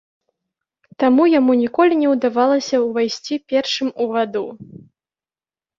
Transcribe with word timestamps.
Таму 1.03 1.23
яму 1.39 1.51
ніколі 1.63 1.93
не 2.01 2.07
ўдавалася 2.15 2.75
ўвайсці 2.87 3.35
першым 3.55 3.87
у 4.01 4.13
ваду. 4.17 4.45